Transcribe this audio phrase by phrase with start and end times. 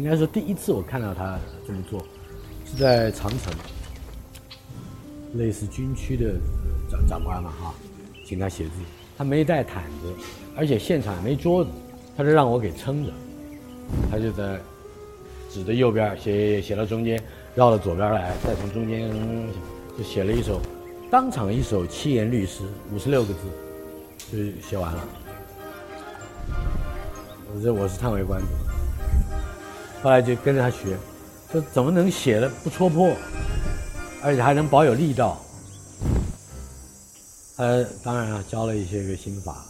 [0.00, 2.02] 应该说第一次我看到他这么做，
[2.64, 3.52] 是在长城，
[5.34, 6.32] 类似军区的
[6.90, 7.74] 长长官嘛哈，
[8.24, 8.70] 请他写字，
[9.18, 10.10] 他没带毯子，
[10.56, 11.70] 而且现场也没桌子，
[12.16, 13.12] 他就让我给撑着，
[14.10, 14.58] 他就在
[15.50, 17.22] 纸的右边写写到中间，
[17.54, 19.12] 绕到左边来，再从中间
[19.98, 20.62] 就写了一首，
[21.10, 23.40] 当场一首七言律诗，五十六个字，
[24.32, 25.08] 就写完了。
[27.52, 28.46] 我这我是叹为观止，
[30.02, 30.96] 后来就跟着他学，
[31.52, 33.14] 说怎么能写的不戳破，
[34.22, 35.38] 而且还能保有力道。
[37.56, 39.62] 呃，当然啊，教了一些个心法。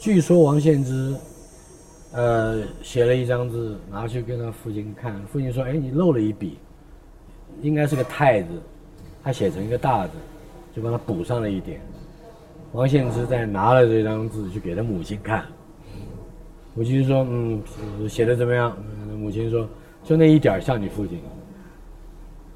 [0.00, 1.14] 据说王献之，
[2.12, 6.58] 呃，写了一张字，拿去跟他父亲看，父亲说：“哎，你漏了一笔，
[7.60, 8.48] 应该是个太字，
[9.22, 10.12] 他写成一个大字，
[10.74, 11.78] 就帮他补上了一点。”
[12.72, 15.44] 王献之在拿了这张字去给他母亲看，
[16.74, 17.62] 母亲说：“嗯，
[18.08, 18.76] 写的怎么样？”
[19.18, 19.66] 母亲说
[20.04, 21.20] ：“就那一点像你父亲。”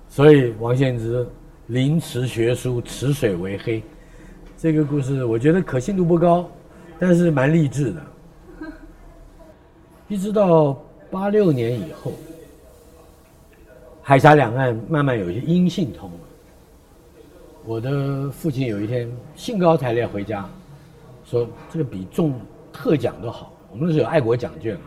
[0.08, 1.26] 所以王献之
[1.68, 3.82] 临池学书，池水为黑。
[4.58, 6.48] 这个故事我觉得可信度不高，
[6.98, 8.02] 但是蛮励志的。
[10.08, 10.78] 一直到
[11.10, 12.12] 八六年以后，
[14.02, 16.10] 海峡两岸慢慢有一些音信通。
[17.64, 20.48] 我的父亲有一天兴高采烈回家，
[21.24, 22.34] 说这个比中
[22.72, 23.52] 特奖都好。
[23.70, 24.86] 我们那时候有爱国奖券嘛，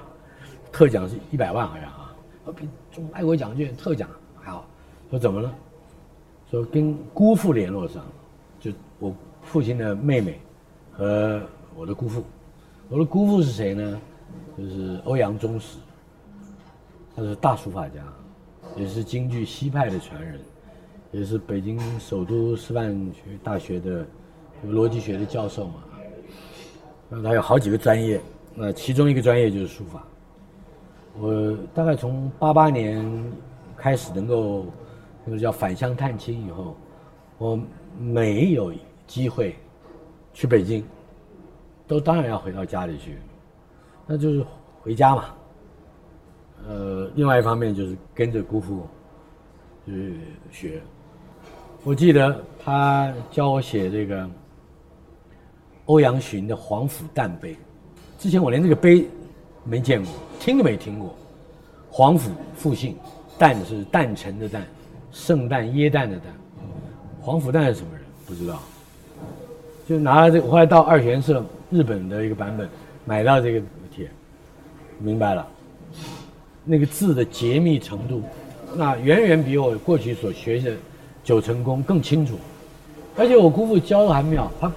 [0.71, 2.13] 特奖是一百万好像啊，
[2.55, 4.09] 比中爱国奖券特奖
[4.41, 4.67] 还好。
[5.09, 5.53] 说怎么了？
[6.51, 8.03] 说跟姑父联络上，
[8.59, 10.39] 就我父亲的妹妹
[10.91, 11.41] 和
[11.75, 12.23] 我的姑父。
[12.89, 14.01] 我的姑父是谁呢？
[14.57, 15.77] 就是欧阳中史，
[17.15, 18.03] 他是大书法家，
[18.75, 20.39] 也是京剧西派的传人。
[21.15, 24.05] 也是北京首都师范学大学的
[24.67, 25.75] 逻辑学的教授嘛，
[27.07, 28.19] 那他有好几个专业，
[28.53, 30.05] 那其中一个专业就是书法。
[31.17, 33.09] 我大概从八八年
[33.77, 34.65] 开始能够
[35.23, 36.75] 那个叫返乡探亲以后，
[37.37, 37.57] 我
[37.97, 38.73] 没有
[39.07, 39.55] 机会
[40.33, 40.83] 去北京，
[41.87, 43.19] 都当然要回到家里去，
[44.05, 44.45] 那就是
[44.81, 45.25] 回家嘛。
[46.67, 48.85] 呃，另外一方面就是跟着姑父
[49.85, 50.19] 去
[50.51, 50.81] 学。
[51.85, 54.27] 我记得他教我写这个
[55.85, 57.53] 欧阳询的《皇甫诞碑》，
[58.17, 59.07] 之前我连这个碑
[59.63, 61.15] 没见过，听都没听过。
[61.91, 62.97] 皇甫复姓，
[63.37, 64.65] 诞是诞辰的诞，
[65.11, 66.33] 圣诞耶诞的诞。
[67.21, 68.01] 皇甫诞是什么人？
[68.25, 68.59] 不知道。
[69.87, 72.67] 就拿了这个，后来到二玄社日本的一个版本
[73.05, 73.61] 买到这个
[73.95, 74.09] 帖，
[74.97, 75.47] 明白了，
[76.63, 78.23] 那个字的结密程度，
[78.75, 80.75] 那远远比我过去所学的。
[81.25, 82.35] 九成功更清楚，
[83.17, 84.71] 而且我姑父教的还妙，他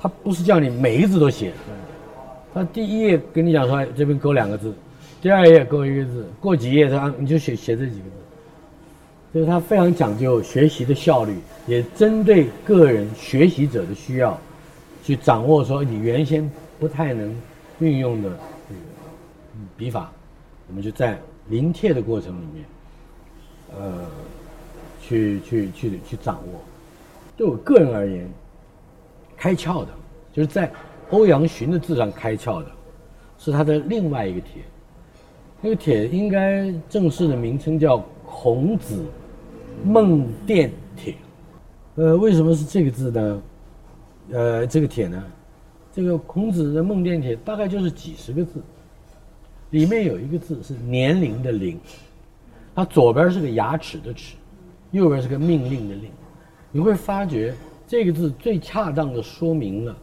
[0.00, 1.52] 他不是叫你每一个字都写，
[2.54, 4.72] 他第一页跟你讲说这边勾两个字，
[5.20, 11.36] 第二页勾一个字，过几页他你就写写这几个字，就是他非常讲究学习的效率，
[11.66, 14.38] 也针对个人学习者的需要，
[15.02, 17.36] 去掌握说你原先不太能
[17.80, 18.30] 运用的
[19.76, 20.10] 笔法，
[20.68, 21.18] 我们就在
[21.48, 22.64] 临帖的过程里面，
[25.10, 26.60] 去去去去掌握，
[27.36, 28.30] 对我个人而言，
[29.36, 29.88] 开窍的，
[30.32, 30.70] 就是在
[31.10, 32.70] 欧阳询的字上开窍的，
[33.36, 34.62] 是他的另外一个帖，
[35.60, 39.04] 那个帖应该正式的名称叫《孔子
[39.84, 41.12] 梦殿帖》。
[41.96, 43.42] 呃，为什么是这个字呢？
[44.30, 45.20] 呃，这个帖呢，
[45.92, 48.62] 这个孔子的梦殿帖大概就是几十个字，
[49.70, 51.76] 里面有一个字是年龄的“龄”，
[52.76, 54.36] 它左边是个牙齿的“齿”。
[54.92, 56.10] 右边是个命令的令，
[56.72, 57.54] 你会发觉
[57.86, 59.96] 这个字最恰当的说明了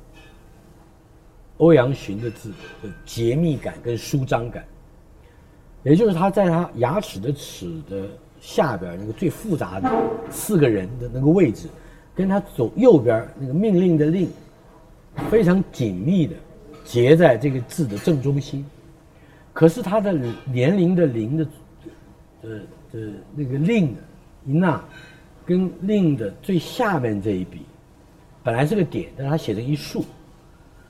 [1.57, 2.51] 欧阳询的字
[2.81, 4.63] 的节密感跟舒张感，
[5.83, 8.07] 也就是他在他牙齿的齿的
[8.39, 9.91] 下边那个最复杂的
[10.29, 11.67] 四个人的那个位置，
[12.15, 14.29] 跟他左右边那个命令的令
[15.29, 16.33] 非常紧密的
[16.85, 18.65] 结在这个字的正中心，
[19.51, 20.13] 可是他的
[20.45, 21.47] 年龄的龄的
[22.43, 22.49] 呃
[22.93, 23.93] 的那个令。
[24.47, 24.81] 一捺
[25.45, 27.61] 跟令的最下面这一笔，
[28.43, 30.03] 本来是个点，但是他写成一竖，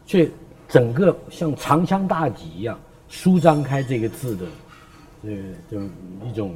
[0.05, 0.29] 却
[0.69, 4.45] 整个像长枪大戟一样舒张开这个字的，
[5.23, 5.37] 这
[5.71, 5.83] 这
[6.27, 6.55] 一种，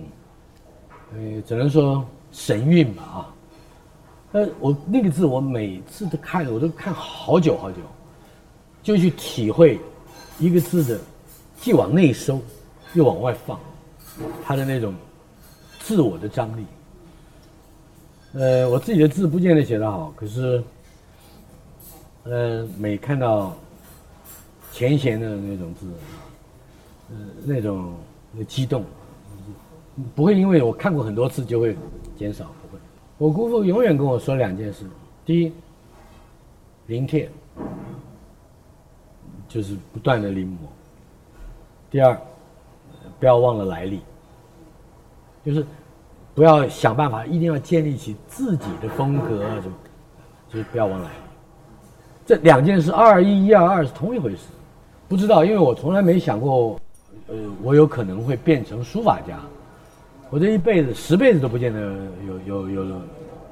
[1.14, 3.36] 呃，只能说神韵吧啊。
[4.34, 7.78] 呃，我那个字我每次都看，我都看好久好久，
[8.84, 9.80] 就去体会
[10.40, 11.00] 一个字的
[11.58, 12.40] 既往内收
[12.94, 13.60] 又往外放，
[14.44, 14.94] 它的那种
[15.80, 16.64] 自我的张力。
[18.34, 20.64] 呃，我自己的字不见得写得好，可是，
[22.24, 23.54] 呃，每看到
[24.72, 25.86] 前贤的那种字，
[27.10, 27.94] 呃，那种
[28.48, 28.86] 激动，
[30.16, 31.76] 不会因为我看过很多次就会
[32.18, 32.82] 减少，不会。
[33.18, 34.86] 我姑父永远跟我说两件事：
[35.26, 35.52] 第一，
[36.88, 37.30] 临帖，
[39.50, 40.56] 就是不断的临摹；
[41.92, 42.18] 第二，
[43.20, 44.00] 不要忘了来历，
[45.44, 45.66] 就是
[46.34, 49.70] 不要想办法，一定要建立起自己的风格，就
[50.50, 51.10] 就是不要往来。
[52.26, 54.44] 这两件事，二一一二二是同一回事。
[55.10, 56.80] 不知道，因为我从来没想过，
[57.28, 59.40] 呃，我有可能会变成书法家。
[60.30, 61.80] 我这一辈子十辈子都不见得
[62.26, 63.02] 有有有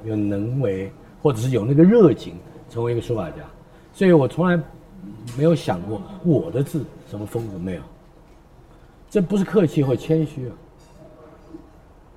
[0.06, 0.90] 有能为，
[1.22, 2.36] 或者是有那个热情
[2.70, 3.38] 成为一个书法家。
[3.92, 4.58] 所以我从来
[5.38, 7.81] 没有想过我的字什么风格没有。
[9.10, 10.56] 这不是客气或谦虚啊。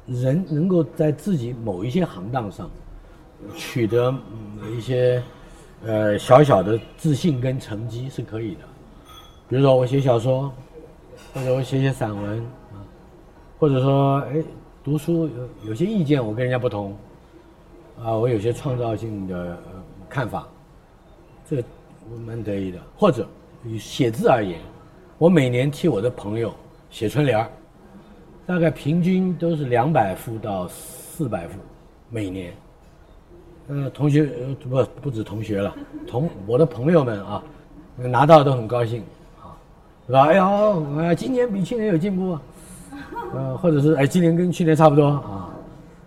[0.06, 2.70] 人能够在自己某一些行当上
[3.54, 4.14] 取得
[4.76, 5.22] 一些
[5.84, 8.60] 呃小小的自信跟成绩是可以的。
[9.48, 10.52] 比如说我写小说，
[11.34, 12.40] 或者我写写散文
[12.72, 12.80] 啊，
[13.58, 14.42] 或者说哎
[14.82, 16.96] 读书有有些意见我跟人家不同，
[18.02, 19.58] 啊我有些创造性的
[20.08, 20.48] 看法，
[21.48, 21.62] 这
[22.10, 22.78] 我蛮得意的。
[22.96, 23.28] 或者
[23.64, 24.58] 以写字而言，
[25.18, 26.52] 我每年替我的朋友
[26.90, 27.48] 写春联儿，
[28.46, 31.58] 大概平均都是两百幅到四百幅
[32.10, 32.52] 每年。
[33.68, 35.74] 呃，同学呃不不止同学了，
[36.06, 37.42] 同我的朋友们啊，
[37.96, 39.02] 拿到都很高兴。
[40.04, 40.24] 是吧？
[40.26, 42.36] 哎呀，呃，今年比去年有进步，
[43.32, 45.48] 呃，或者是哎，今年跟去年差不多啊，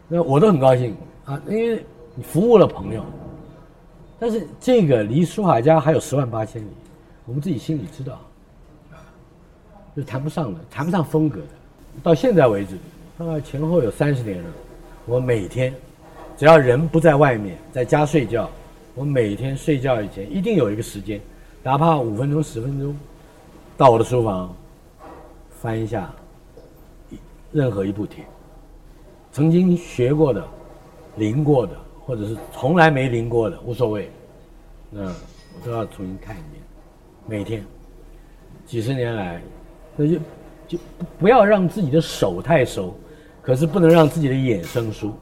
[0.09, 0.93] 那我都很高兴
[1.23, 1.83] 啊，因为
[2.13, 3.01] 你服务了朋友。
[4.19, 6.67] 但是这个离书法家还有十万八千里，
[7.25, 8.19] 我们自己心里知道，
[9.95, 11.47] 就谈不上的，谈不上风格的。
[12.03, 12.77] 到现在为止，
[13.17, 14.49] 大概前后有三十年了，
[15.05, 15.73] 我每天
[16.37, 18.49] 只要人不在外面，在家睡觉，
[18.93, 21.19] 我每天睡觉以前一定有一个时间，
[21.63, 22.95] 哪怕五分钟、十分钟。
[23.77, 24.55] 到我的书房，
[25.61, 26.09] 翻一下
[27.51, 28.23] 任何一部帖，
[29.33, 30.41] 曾经学过的、
[31.17, 31.73] 临过的，
[32.05, 34.09] 或者是从来没临过的，无所谓，
[34.89, 36.63] 那我都要重新看一遍。
[37.27, 37.65] 每天，
[38.65, 39.41] 几十年来，
[39.97, 40.17] 那就
[40.67, 40.77] 就
[41.19, 42.95] 不要让自己的手太熟，
[43.41, 45.13] 可是不能让自己的眼生疏。